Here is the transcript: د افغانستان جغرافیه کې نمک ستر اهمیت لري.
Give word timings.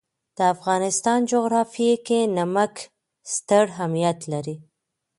د 0.37 0.39
افغانستان 0.53 1.19
جغرافیه 1.31 1.95
کې 2.07 2.19
نمک 2.37 2.73
ستر 3.33 3.63
اهمیت 3.75 4.19
لري. 4.31 4.55